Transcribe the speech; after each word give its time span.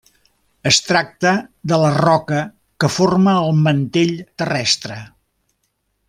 Es 0.69 0.77
tracta 0.85 1.33
de 1.73 1.77
la 1.83 1.91
roca 1.97 2.39
que 2.83 2.89
forma 2.95 3.35
el 3.45 3.53
mantell 3.69 4.15
terrestre. 4.43 4.97